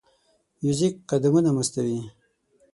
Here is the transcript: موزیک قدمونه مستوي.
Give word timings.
موزیک 0.61 0.93
قدمونه 1.09 1.49
مستوي. 1.57 1.99